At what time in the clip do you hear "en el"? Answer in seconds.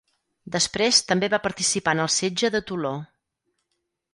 1.99-2.09